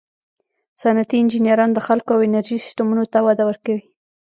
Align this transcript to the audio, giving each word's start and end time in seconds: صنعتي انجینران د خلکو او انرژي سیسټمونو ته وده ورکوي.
صنعتي 0.81 1.15
انجینران 1.19 1.71
د 1.73 1.79
خلکو 1.87 2.09
او 2.15 2.25
انرژي 2.27 2.57
سیسټمونو 2.65 3.03
ته 3.13 3.19
وده 3.27 3.43
ورکوي. 3.49 3.83